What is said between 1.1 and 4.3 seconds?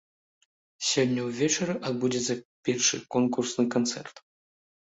ўвечары адбудзецца першы конкурсны канцэрт.